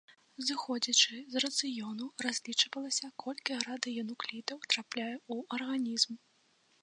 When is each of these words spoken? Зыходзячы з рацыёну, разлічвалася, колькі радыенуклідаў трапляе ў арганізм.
Зыходзячы 0.45 1.17
з 1.33 1.41
рацыёну, 1.43 2.05
разлічвалася, 2.27 3.07
колькі 3.25 3.59
радыенуклідаў 3.67 4.57
трапляе 4.75 5.11
ў 5.33 5.35
арганізм. 5.59 6.13